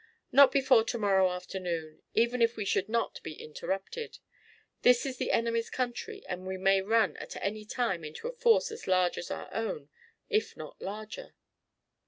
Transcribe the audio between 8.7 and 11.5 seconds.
as large as our own if not larger."